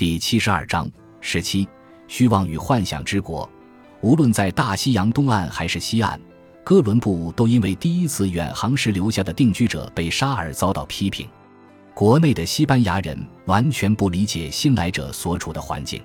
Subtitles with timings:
[0.00, 1.68] 第七十二章十七
[2.08, 3.46] 虚妄与幻想之国。
[4.00, 6.18] 无论在大西洋东岸还是西岸，
[6.64, 11.28] 哥伦布都因为第一次远航时留下的定居者被杀而遭到批评。
[11.92, 16.02] 国内的西班牙人完全不理解新来者所处的环境。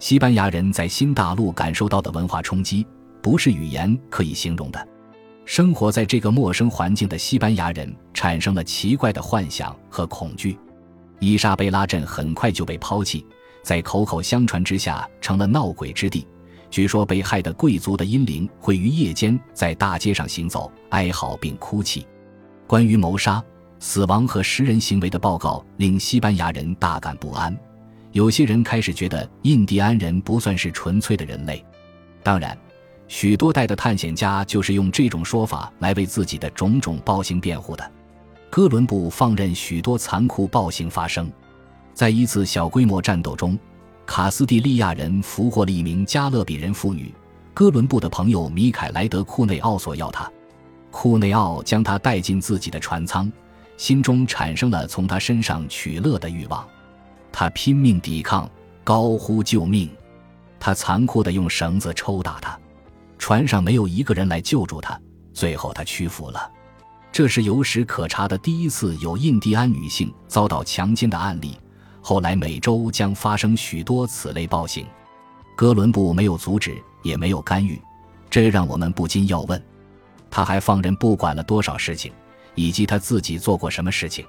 [0.00, 2.84] 西班牙人在新大陆感受到的文化冲击，
[3.22, 4.88] 不是语言可以形容的。
[5.44, 10.58] 生活在这个陌生环境的西班牙人产生了奇怪的幻想和恐惧。
[11.20, 13.24] 伊莎贝拉镇很快就被抛弃，
[13.62, 16.26] 在口口相传之下成了闹鬼之地。
[16.70, 22.06] 据说被害的贵族的阴灵会于夜间在大街上行走，哀嚎并哭泣。
[22.66, 23.42] 关于谋杀、
[23.80, 27.56] 死亡和食人行为的报告令西班牙人大感不安。
[28.12, 31.64] 有些人开始觉得印第安人不算是纯粹的人类。
[32.22, 32.56] 当然，
[33.08, 37.92] 许多代的探险家就是用这种说法来为自己的种种暴行辩护的。
[38.50, 41.30] 哥伦布放任许多残酷暴行发生。
[41.94, 43.56] 在一次小规模战斗中，
[44.04, 47.14] 卡斯蒂利亚人俘获了一名加勒比人妇女。
[47.54, 50.30] 哥伦布的朋友米凯莱德·库内奥索要他，
[50.90, 53.30] 库内奥将他带进自己的船舱，
[53.76, 56.66] 心中产生了从他身上取乐的欲望。
[57.30, 58.50] 他拼命抵抗，
[58.82, 59.88] 高呼救命。
[60.58, 62.58] 他残酷地用绳子抽打他，
[63.16, 65.00] 船上没有一个人来救助他。
[65.32, 66.50] 最后，他屈服了。
[67.12, 71.58] 这是有史可查的第一次有印第安女性遭到强奸的案例。
[72.00, 74.86] 后来，每周将发生许多此类暴行。
[75.56, 77.80] 哥伦布没有阻止，也没有干预，
[78.30, 79.62] 这让我们不禁要问：
[80.30, 82.12] 他还放任不管了多少事情，
[82.54, 84.24] 以及他自己做过什么事情？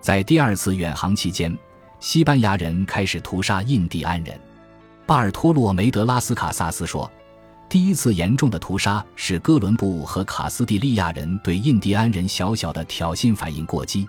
[0.00, 1.56] 在第二次远航期间，
[1.98, 4.38] 西班牙人开始屠杀印第安人。
[5.06, 7.10] 巴尔托洛梅德拉斯卡萨斯说。
[7.70, 14.08] 第一次严重的屠杀是哥伦布和卡斯蒂利亚人对印第安人小小的挑衅反应过激。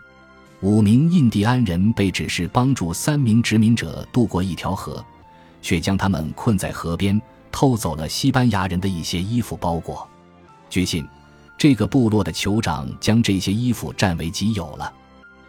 [0.62, 5.06] 五名印第安人被指示帮助三名殖民者渡过一条河，
[5.62, 10.10] 却将他们困在河边，偷走了西班牙人的一些衣服包裹。
[10.68, 11.08] 据信，
[11.56, 14.92] 这个部落的酋长将这些衣服占为己有了。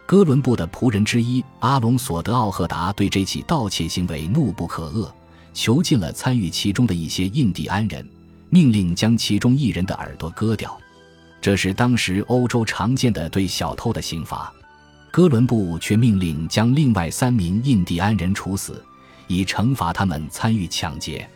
[0.05, 5.11] 哥伦布的仆人之一阿隆索德奥赫达对这起盗窃行为怒不可遏。
[5.53, 8.07] 囚禁了参与其中的一些印第安人，
[8.49, 10.77] 命令将其中一人的耳朵割掉。
[11.39, 14.51] 这是当时欧洲常见的对小偷的刑罚。
[15.11, 18.83] 哥伦布却命令将另外三名印第安人处死，
[19.27, 21.29] 以惩罚他们参与抢劫。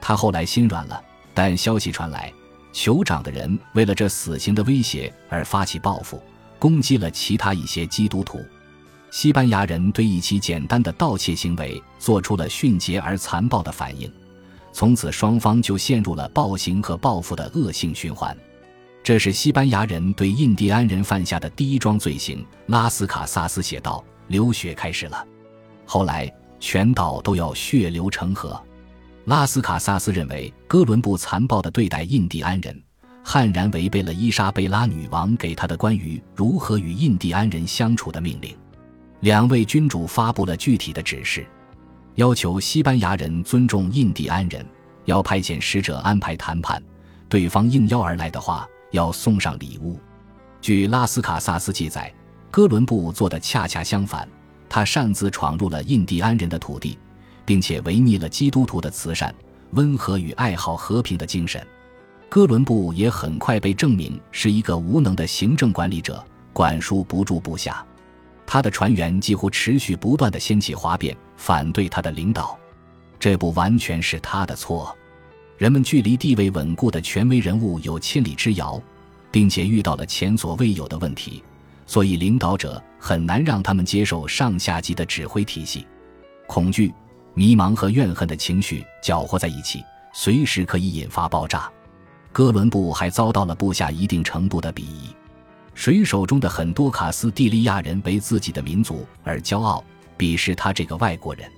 [0.00, 1.02] 他后来心软了，
[1.32, 2.30] 但消息传来，
[2.74, 6.22] 酋长的人为了这死刑的威胁而发起报复，
[6.58, 8.44] 攻击了其他一些基督徒。
[9.14, 14.12] 西班牙人对一起简单的盗窃行为做出了迅捷而残暴的反应，
[14.72, 18.36] 从此双方就陷入了暴行和报复的恶性循环。
[19.04, 22.44] 这是西班牙人对印第安人犯下的第一桩罪行。
[22.66, 25.24] 拉斯卡萨斯写道：“流血开始了，
[25.86, 28.60] 后来全岛都要血流成河。”
[29.26, 32.82] 拉斯卡萨斯认为哥伦布残暴地对待印第安人，
[33.22, 38.52] 悍然违背了伊莎贝拉女王给他的关于如何与印第安人相处的命令。
[39.24, 41.46] 两位君主发布了具体的指示，
[42.16, 44.62] 要求西班牙人尊重印第安人，
[45.06, 46.82] 要派遣使者安排谈判，
[47.26, 49.98] 对方应邀而来的话，要送上礼物。
[50.60, 52.12] 据拉斯卡萨斯记载，
[52.50, 54.28] 哥伦布做的恰恰相反，
[54.68, 56.98] 他擅自闯入了印第安人的土地，
[57.46, 59.34] 并且违逆了基督徒的慈善、
[59.70, 61.66] 温和与爱好和平的精神。
[62.28, 67.82] 哥伦布也很快被证明是一个无能的行政管理者，管束不住部下。
[68.46, 72.58] 他的船员几乎持续不断的掀起哗变，反对他的领导。
[73.18, 74.96] 这不完全是他的错。
[75.56, 78.80] 人们距离地位稳固的权威人物有千里之遥，
[79.30, 81.42] 并且遇到了前所未有的问题，
[81.86, 85.86] 所以领导者很难让他们接受上下级的指挥体系。
[86.46, 86.92] 恐惧、
[87.34, 89.82] 迷茫和怨恨的情绪搅和在一起，
[90.12, 91.70] 随时可以引发爆炸。
[92.32, 95.14] 哥伦布还遭到了部下一定程度的鄙夷。
[95.74, 99.84] 水手中的很多卡斯蒂利亚人为自己的民族而骄傲，
[100.16, 101.50] 鄙视他这个外国人。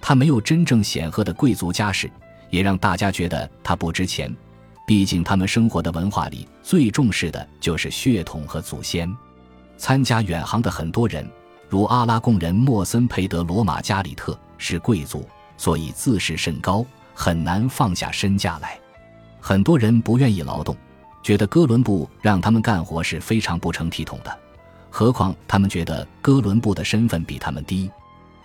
[0.00, 2.10] 他没有真正显赫的贵族家世，
[2.48, 4.34] 也让大家觉得他不值钱。
[4.86, 9.08] 毕竟他们生活的文化里最重视的就是血统和祖先。
[9.76, 11.28] 参加远航的很多人，
[11.68, 16.84] 如阿拉贡人莫森佩德罗马加里特是贵族，所以自视甚高，
[17.14, 18.80] 很难放下身价来。
[19.38, 20.76] 很多人不愿意劳动。
[21.22, 24.38] 觉得哥伦布让他们干活是非常不成体统的，
[24.88, 27.90] 何况他们觉得哥伦布的身份比他们低。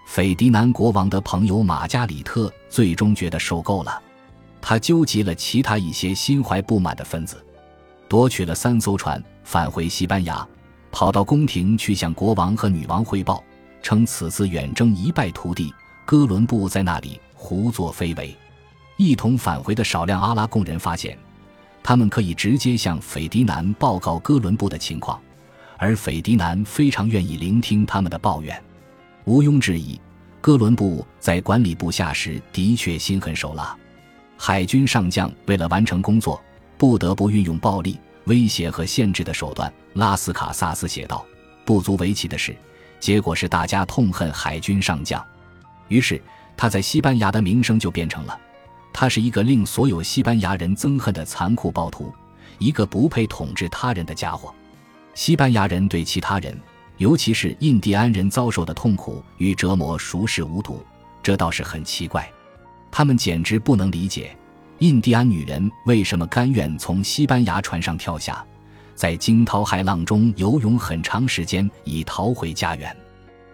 [0.07, 4.01] 斐迪南国王的朋友马加里特最终觉得受够了，
[4.61, 7.43] 他纠集了其他一些心怀不满的分子，
[8.07, 10.47] 夺取了三艘船，返回西班牙，
[10.91, 13.43] 跑到宫廷去向国王和女王汇报，
[13.81, 15.73] 称此次远征一败涂地，
[16.05, 18.35] 哥伦布在那里胡作非为。
[18.97, 21.17] 一同返回的少量阿拉贡人发现，
[21.87, 25.21] 他们可以直接向斐迪南报告哥伦布的情况，
[25.77, 28.59] 而斐迪南非常愿意聆听他们的抱怨。
[29.25, 30.01] 毋庸置疑，
[30.41, 33.77] 哥伦布在管理部下时的确心狠手辣。
[34.35, 36.41] 海军上将为了完成工作，
[36.75, 39.71] 不得不运用暴力、威胁和限制的手段。
[39.93, 41.23] 拉斯卡萨斯写道
[41.63, 42.57] ：“不足为奇的是，
[42.99, 45.23] 结果是大家痛恨海军上将。
[45.87, 46.19] 于是
[46.57, 48.35] 他在西班牙的名声就变成了，
[48.97, 52.13] 他是一个令所有西班牙人憎恨的残酷暴徒，
[52.59, 54.55] 一个不配统治他人的家伙。
[55.13, 56.57] 西班牙人对其他人，
[56.95, 60.81] 尤其是印第安人遭受的痛苦与折磨熟视无睹，
[61.21, 62.25] 这倒是很奇怪。”
[62.89, 64.33] 他们简直不能理解，
[64.79, 68.45] 印第安女人为什么甘愿从西班牙船上跳下，
[68.95, 72.95] 在惊涛骇浪中游泳很长时间以逃回家园。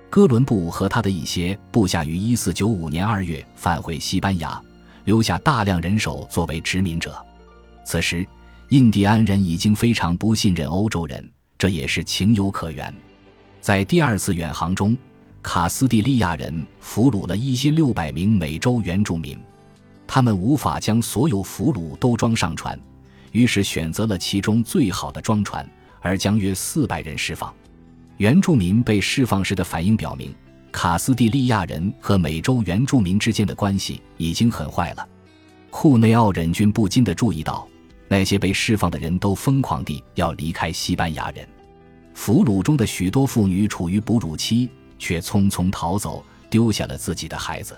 [0.08, 4.62] 哥伦布和他的一些部下于1495年2月返回西班牙，
[5.06, 7.24] 留下大量人手作为殖民者。
[7.86, 8.25] 此时，
[8.69, 12.94] 印第安人已经非常不信任欧洲人，这也是情有可原。
[13.59, 14.98] 在第二次远航中。
[15.44, 19.36] 卡斯蒂利亚人俘虏了一千六百名美洲原住民，
[20.06, 22.80] 他们无法将所有俘虏都装上船，
[23.31, 25.68] 于是选择了其中最好的装船，
[26.00, 27.51] 而将约四百人释放。
[28.18, 30.31] 原住民被释放时的反应表明，
[30.71, 35.07] 卡斯蒂利亚人和美洲原住民之间的关系已经很坏了。
[35.69, 37.68] 库内奥忍俊不禁地注意到，
[38.07, 41.47] 那些被释放的人都疯狂地要离开西班牙人，
[42.13, 44.69] 俘虏中的许多妇女处于哺乳期。
[45.01, 47.75] 却匆匆逃走，丢下了自己的孩子。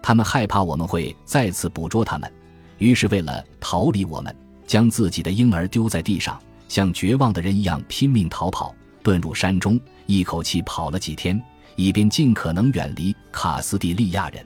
[0.00, 2.32] 他们害怕我们会再次捕捉他们，
[2.78, 4.32] 于是为了逃离我们，
[4.64, 9.76] 将自己的婴儿丢在地上，像绝望的人一样拼命逃跑，遁入山中，
[10.06, 11.42] 一口气跑了几天，
[11.76, 14.44] 以便尽可能远离卡斯蒂利亚人。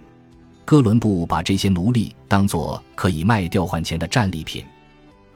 [0.65, 4.65] 哥伦布把这些奴隶当作可以卖掉换钱的战利品，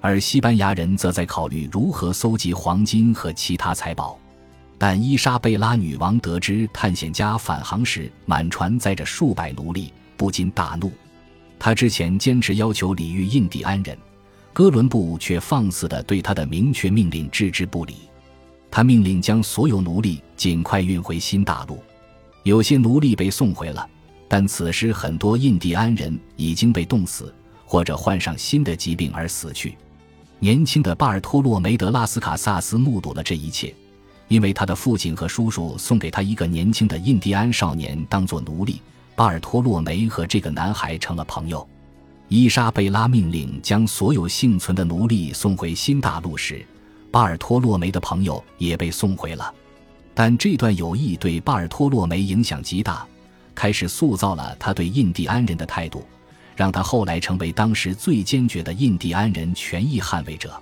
[0.01, 4.19] 而西班牙人则在考虑如何搜集黄金和其他财宝。
[4.77, 10.91] 但伊莎贝拉女王得知探险家返航时满船载着数百奴隶，不禁大怒。
[11.59, 13.97] 他之前坚持要求礼遇印第安人，
[14.53, 17.97] 哥伦布却放肆地对他的明确命令置之不理。
[18.71, 21.83] 他命令将所有奴隶尽快运回新大陆。
[22.45, 23.87] 有些奴隶被送回了，
[24.29, 27.35] 但此时很多印第安人已经被冻死，
[27.67, 29.77] 或者患上新的疾病而死去。
[30.39, 33.75] 年轻的巴尔托洛梅德拉斯卡萨斯目睹了这一切。
[34.29, 38.81] 因为他的父亲和叔叔送给他一个年轻的印第安少年当做奴隶，
[39.17, 41.67] 巴尔托洛梅和这个男孩成了朋友。
[42.29, 46.65] 伊莎贝拉命令将所有幸存的奴隶送回新大陆时，
[47.11, 49.53] 巴尔托洛梅的朋友也被送回了。
[50.15, 53.07] 但这段友谊对巴尔托洛梅影响极大，
[53.55, 56.05] 开始塑造了他对印第安人的态度，
[56.55, 60.61] 让他后来成为当时最坚决的印第安人权益捍卫者。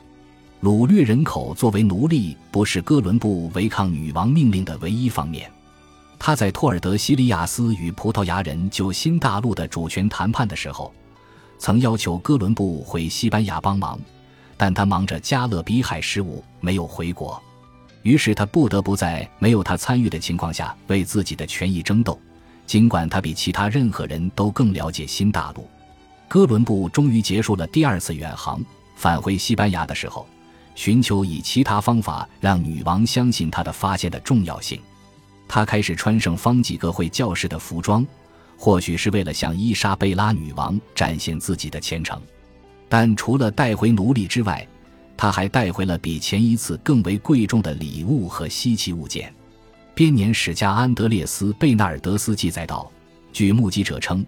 [0.63, 5.51] 掳掠人口作为奴隶不是哥伦布违抗女王命令的唯一方面。
[6.19, 10.93] 他在托尔德西利亚斯与葡萄牙人就新大陆的主权谈判的时候，
[11.59, 13.99] 曾要求哥伦布回西班牙帮忙，
[14.59, 17.43] 但他忙着加勒比海事务，没有回国。
[18.03, 22.21] 于是他不得不在没有他参与的情况下为自己的权益争斗，
[22.67, 25.67] 尽管他比其他任何人都更了解新大陆。
[26.27, 28.61] 哥伦布终于结束了第二次远航，
[28.97, 30.27] 返回西班牙的时候。
[30.75, 34.81] 寻求以其他方法让女王相信他的发现的重要性。
[35.49, 38.07] 他开始穿上方几个会教士的服装，
[38.57, 42.23] 或许是为了向伊莎贝拉女王展现自己的虔诚。
[42.89, 44.67] 但除了带回奴隶之外，
[45.17, 49.33] 他还带回了比前一次更为贵重的礼物和稀奇物件。
[49.95, 52.91] 编年史家安德烈斯·贝纳尔德斯记载道
[53.33, 54.25] ：“据目击者称，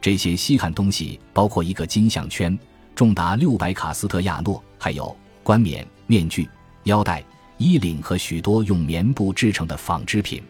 [0.00, 2.58] 这些稀罕东西包括一个金项圈，
[2.94, 6.48] 重达六百卡斯特亚诺，还有。”冠冕、面具、
[6.84, 7.24] 腰带、
[7.56, 10.40] 衣领和许多用棉布制成的纺织品，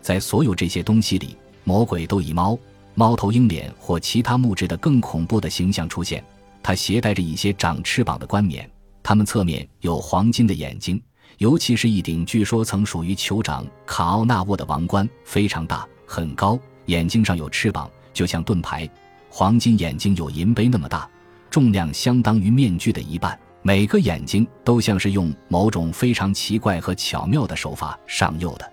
[0.00, 2.58] 在所有这些东西里，魔鬼都以猫、
[2.94, 6.24] 猫头鹰脸或其他木质的更恐怖的形象出现。
[6.62, 8.70] 他携带着一些长翅膀的冠冕，
[9.02, 11.02] 它们侧面有黄金的眼睛，
[11.38, 18.88] 尤其是一顶据说曾属于酋长卡奥纳沃的王冠，非常大、很高，眼睛上有翅膀，就像盾牌。
[19.28, 21.08] 黄金眼睛有银杯那么大，
[21.50, 23.38] 重量相当于面具的一半。
[23.62, 28.72] 每个眼睛都像是用某种非常奇怪和巧妙的手法上釉的。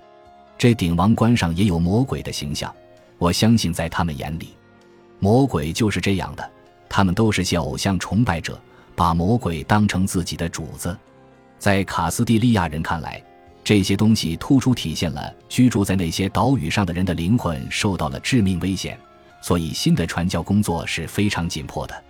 [0.57, 2.73] 这顶王冠上也有魔鬼的形象。
[3.17, 4.49] 我相信，在他们眼里，
[5.19, 6.51] 魔鬼就是这样的。
[6.89, 8.59] 他们都是些偶像崇拜者，
[8.95, 10.97] 把魔鬼当成自己的主子。
[11.59, 13.23] 在卡斯蒂利亚人看来，
[13.63, 18.97] 这些东西突出体现了居住在那些岛屿上的人的灵魂受到了致命危险，
[19.41, 22.03] 所以新的传教工作是非常紧迫的。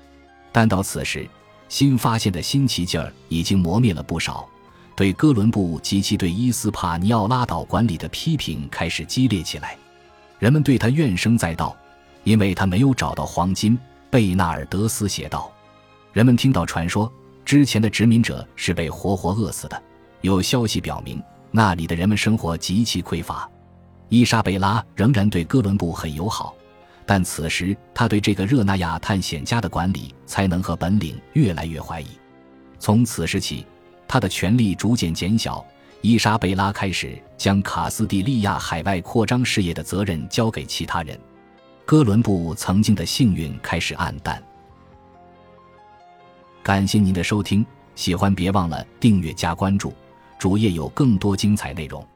[0.51, 1.27] 但到此时，
[1.67, 4.48] 新发现的新奇劲儿已经磨灭了不少，
[4.95, 9.75] 对哥伦布及其对伊斯帕尼奥拉岛管理的批评开始激烈起来。
[10.39, 11.75] 人们对他怨声载道，
[12.24, 13.77] 因为他没有找到黄金。
[14.09, 15.51] 贝纳尔德斯写道
[16.13, 17.11] ：“人们听到传说，
[17.45, 19.81] 之前的殖民者是被活活饿死的。
[20.21, 23.49] 有消息表明。”那里的人们生活极其匮乏，
[24.07, 26.53] 伊莎贝拉仍然对哥伦布很友好，
[27.07, 32.05] 但此时他对这个热那亚探险家的管理才能和本领越来越怀疑。
[32.77, 33.65] 从此时起，
[34.07, 35.65] 他的权力逐渐减小，
[36.01, 41.19] 伊莎贝拉开始将卡斯蒂利亚海外扩张事业的责任交给其他人，
[41.89, 44.39] 哥伦布曾经的幸运开始暗淡。
[46.62, 47.65] 感谢您的收听，
[47.96, 49.91] 喜欢别忘了订阅加关注。
[50.38, 52.08] 主页有更多精彩内容。